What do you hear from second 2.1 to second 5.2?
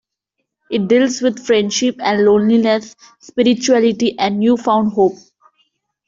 loneliness, spirituality and newfound hope.